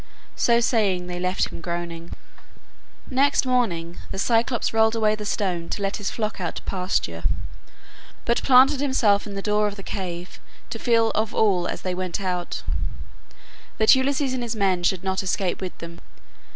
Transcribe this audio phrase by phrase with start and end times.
[0.35, 2.13] So saying, they left him groaning.
[3.11, 7.23] Next morning the Cyclops rolled away the stone to let his flock out to pasture,
[8.25, 10.39] but planted himself in the door of the cave
[10.71, 12.63] to feel of all as they went out,
[13.77, 15.99] that Ulysses and his men should not escape with them.